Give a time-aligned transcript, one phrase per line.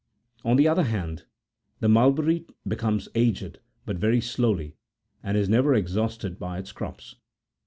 [0.41, 1.25] (28.) On the other hand,
[1.79, 4.75] the mulberry becomes aged41 but very slowly,
[5.21, 7.17] and is never exhausted by its crops.